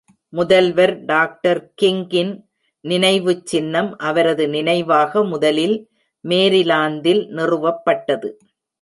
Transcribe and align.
முதல்வர் 0.33 0.93
டாக்டர் 1.05 1.73
கிங்கின் 1.81 2.31
நினைவுச் 2.85 3.45
சின்னம் 3.45 3.97
அவரது 3.97 4.47
நினைவாக 4.49 5.23
முதலில் 5.23 5.77
மேரிலாந்தில் 6.23 7.23
நிறுவப்பட்டது. 7.29 8.31